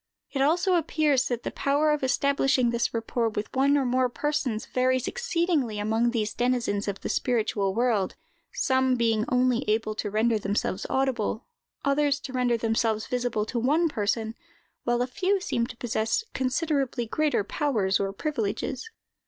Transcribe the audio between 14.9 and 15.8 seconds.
a few seem to